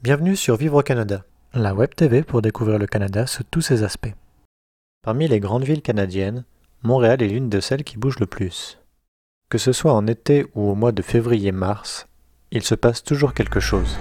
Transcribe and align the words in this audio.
Bienvenue 0.00 0.36
sur 0.36 0.56
Vivre 0.56 0.76
au 0.76 0.82
Canada, 0.82 1.24
la 1.52 1.74
web 1.74 1.92
TV 1.92 2.22
pour 2.22 2.40
découvrir 2.40 2.78
le 2.78 2.86
Canada 2.86 3.26
sous 3.26 3.42
tous 3.42 3.62
ses 3.62 3.82
aspects. 3.82 4.14
Parmi 5.02 5.26
les 5.26 5.40
grandes 5.40 5.64
villes 5.64 5.82
canadiennes, 5.82 6.44
Montréal 6.84 7.20
est 7.20 7.26
l'une 7.26 7.48
de 7.48 7.58
celles 7.58 7.82
qui 7.82 7.98
bougent 7.98 8.20
le 8.20 8.26
plus. 8.26 8.78
Que 9.50 9.58
ce 9.58 9.72
soit 9.72 9.92
en 9.92 10.06
été 10.06 10.46
ou 10.54 10.70
au 10.70 10.76
mois 10.76 10.92
de 10.92 11.02
février-mars, 11.02 12.06
il 12.52 12.62
se 12.62 12.76
passe 12.76 13.02
toujours 13.02 13.34
quelque 13.34 13.58
chose. 13.58 13.98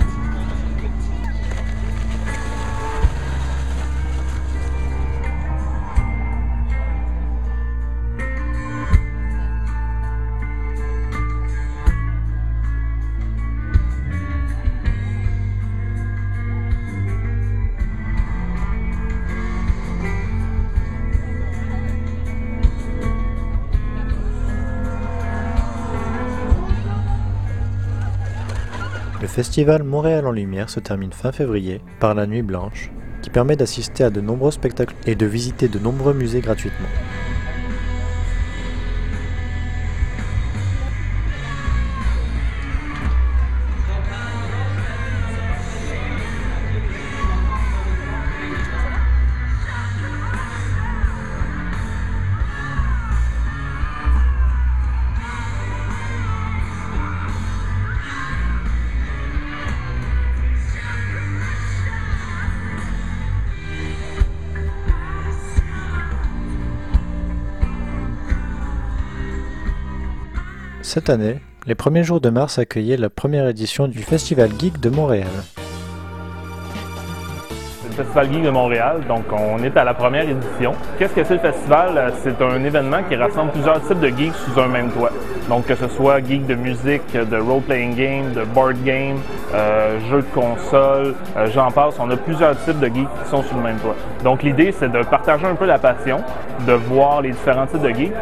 Le 29.19 29.27
festival 29.27 29.81
Montréal 29.81 30.27
en 30.27 30.31
Lumière 30.31 30.69
se 30.69 30.79
termine 30.79 31.11
fin 31.11 31.31
février 31.31 31.81
par 31.99 32.13
la 32.13 32.27
Nuit 32.27 32.43
Blanche, 32.43 32.91
qui 33.23 33.31
permet 33.31 33.55
d'assister 33.55 34.03
à 34.03 34.11
de 34.11 34.21
nombreux 34.21 34.51
spectacles 34.51 34.93
et 35.07 35.15
de 35.15 35.25
visiter 35.25 35.67
de 35.67 35.79
nombreux 35.79 36.13
musées 36.13 36.41
gratuitement. 36.41 36.87
Cette 70.87 71.09
année, 71.09 71.41
les 71.65 71.75
premiers 71.75 72.05
jours 72.05 72.21
de 72.21 72.29
mars 72.29 72.59
accueillaient 72.59 72.95
la 72.95 73.09
première 73.09 73.45
édition 73.49 73.89
du 73.89 74.01
Festival 74.01 74.49
Geek 74.57 74.79
de 74.79 74.89
Montréal. 74.89 75.27
Festival 77.97 78.31
Geek 78.31 78.43
de 78.43 78.49
Montréal, 78.51 79.01
donc 79.07 79.23
on 79.31 79.63
est 79.63 79.75
à 79.75 79.83
la 79.83 79.95
première 79.95 80.29
édition. 80.29 80.73
Qu'est-ce 80.99 81.15
que 81.15 81.23
c'est 81.23 81.33
le 81.33 81.39
festival? 81.39 82.13
C'est 82.21 82.39
un 82.43 82.63
événement 82.63 82.99
qui 83.09 83.15
rassemble 83.15 83.51
plusieurs 83.51 83.81
types 83.81 83.99
de 83.99 84.09
geeks 84.09 84.35
sous 84.35 84.59
un 84.59 84.67
même 84.67 84.91
toit. 84.91 85.09
Donc 85.49 85.65
que 85.65 85.73
ce 85.73 85.87
soit 85.87 86.19
geek 86.23 86.45
de 86.45 86.53
musique, 86.53 87.11
de 87.13 87.37
role-playing 87.37 87.95
game, 87.95 88.31
de 88.33 88.43
board 88.43 88.75
game, 88.83 89.17
euh, 89.55 89.97
jeux 90.11 90.21
de 90.21 90.39
console, 90.39 91.15
euh, 91.35 91.47
j'en 91.51 91.71
passe. 91.71 91.95
On 91.99 92.11
a 92.11 92.17
plusieurs 92.17 92.55
types 92.63 92.79
de 92.79 92.85
geeks 92.85 93.09
qui 93.23 93.29
sont 93.31 93.41
sous 93.41 93.55
le 93.55 93.63
même 93.63 93.77
toit. 93.77 93.95
Donc 94.23 94.43
l'idée, 94.43 94.71
c'est 94.71 94.91
de 94.91 95.01
partager 95.01 95.47
un 95.47 95.55
peu 95.55 95.65
la 95.65 95.79
passion, 95.79 96.19
de 96.67 96.73
voir 96.73 97.23
les 97.23 97.31
différents 97.31 97.65
types 97.65 97.81
de 97.81 97.89
geeks, 97.89 98.13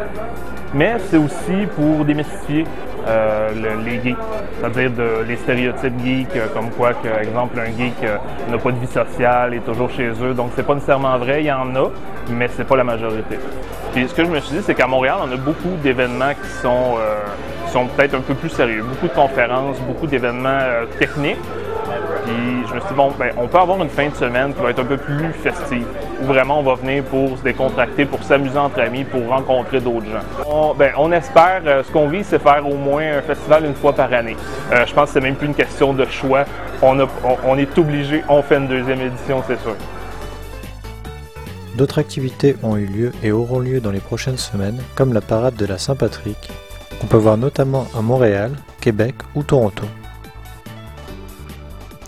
mais 0.72 0.96
c'est 1.10 1.18
aussi 1.18 1.66
pour 1.76 2.04
démystifier 2.06 2.64
euh, 2.64 2.85
le- 3.06 3.84
les 3.84 4.00
geeks, 4.02 4.16
c'est-à-dire 4.60 4.90
les 5.26 5.36
stéréotypes 5.36 5.98
geeks, 6.04 6.36
euh, 6.36 6.46
comme 6.54 6.70
quoi, 6.70 6.92
que, 6.94 7.08
exemple, 7.22 7.58
un 7.58 7.66
geek 7.66 7.94
euh, 8.04 8.16
n'a 8.50 8.58
pas 8.58 8.72
de 8.72 8.78
vie 8.78 8.86
sociale, 8.86 9.54
est 9.54 9.60
toujours 9.64 9.90
chez 9.90 10.08
eux. 10.22 10.34
Donc, 10.34 10.50
c'est 10.56 10.66
pas 10.66 10.74
nécessairement 10.74 11.16
vrai, 11.18 11.42
il 11.42 11.46
y 11.46 11.52
en 11.52 11.74
a, 11.76 11.90
mais 12.30 12.48
c'est 12.48 12.64
pas 12.66 12.76
la 12.76 12.84
majorité. 12.84 13.38
Puis, 13.92 14.08
ce 14.08 14.14
que 14.14 14.24
je 14.24 14.30
me 14.30 14.40
suis 14.40 14.56
dit, 14.56 14.62
c'est 14.62 14.74
qu'à 14.74 14.86
Montréal, 14.86 15.16
on 15.22 15.32
a 15.32 15.36
beaucoup 15.36 15.74
d'événements 15.82 16.32
qui 16.42 16.48
sont, 16.62 16.96
euh, 16.98 17.16
sont 17.72 17.86
peut-être 17.86 18.14
un 18.14 18.20
peu 18.20 18.34
plus 18.34 18.50
sérieux, 18.50 18.82
beaucoup 18.82 19.06
de 19.08 19.12
conférences, 19.14 19.78
beaucoup 19.80 20.06
d'événements 20.06 20.48
euh, 20.60 20.84
techniques. 20.98 21.38
Puis 22.24 22.34
je 22.68 22.74
me 22.74 22.80
suis 22.80 22.88
dit, 22.88 22.94
bon, 22.94 23.12
ben, 23.18 23.30
on 23.36 23.46
peut 23.46 23.58
avoir 23.58 23.80
une 23.82 23.88
fin 23.88 24.08
de 24.08 24.14
semaine 24.14 24.52
qui 24.54 24.60
va 24.62 24.70
être 24.70 24.80
un 24.80 24.84
peu 24.84 24.96
plus 24.96 25.32
festive, 25.32 25.86
où 26.20 26.24
vraiment 26.26 26.58
on 26.60 26.62
va 26.62 26.74
venir 26.74 27.04
pour 27.04 27.36
se 27.38 27.42
décontracter, 27.42 28.04
pour 28.04 28.22
s'amuser 28.22 28.58
entre 28.58 28.80
amis, 28.80 29.04
pour 29.04 29.26
rencontrer 29.28 29.80
d'autres 29.80 30.06
gens. 30.06 30.44
On, 30.46 30.74
ben, 30.74 30.92
on 30.98 31.12
espère, 31.12 31.62
euh, 31.66 31.82
ce 31.84 31.90
qu'on 31.92 32.08
vise, 32.08 32.26
c'est 32.26 32.40
faire 32.42 32.66
au 32.68 32.74
moins 32.74 33.18
un 33.18 33.22
festival 33.22 33.64
une 33.66 33.74
fois 33.74 33.92
par 33.92 34.12
année. 34.12 34.36
Euh, 34.72 34.84
je 34.86 34.92
pense 34.94 35.08
que 35.08 35.14
c'est 35.14 35.20
même 35.20 35.36
plus 35.36 35.46
une 35.46 35.54
question 35.54 35.92
de 35.92 36.04
choix. 36.06 36.44
On- 36.82 36.96
on 37.46 37.56
est 37.58 37.78
obligé, 37.78 38.22
on 38.28 38.42
fait 38.42 38.56
une 38.58 38.68
deuxième 38.68 39.00
édition, 39.00 39.42
c'est 39.46 39.60
sûr. 39.60 39.74
D'autres 41.76 41.98
activités 41.98 42.56
ont 42.62 42.76
eu 42.76 42.86
lieu 42.86 43.12
et 43.22 43.32
auront 43.32 43.58
lieu 43.58 43.80
dans 43.80 43.90
les 43.90 44.00
prochaines 44.00 44.38
semaines, 44.38 44.80
comme 44.94 45.12
la 45.12 45.20
parade 45.20 45.56
de 45.56 45.66
la 45.66 45.76
Saint-Patrick, 45.78 46.38
qu'on 47.00 47.06
peut 47.06 47.18
voir 47.18 47.36
notamment 47.36 47.86
à 47.96 48.00
Montréal, 48.00 48.52
Québec 48.80 49.14
ou 49.34 49.42
Toronto. 49.42 49.84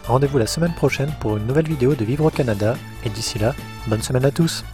Rendez-vous 0.08 0.38
la 0.38 0.46
semaine 0.46 0.72
prochaine 0.72 1.12
pour 1.20 1.36
une 1.36 1.46
nouvelle 1.46 1.68
vidéo 1.68 1.94
de 1.94 2.02
Vivre 2.02 2.24
au 2.24 2.30
Canada, 2.30 2.76
et 3.04 3.10
d'ici 3.10 3.38
là, 3.38 3.54
bonne 3.88 4.00
semaine 4.00 4.24
à 4.24 4.30
tous 4.30 4.64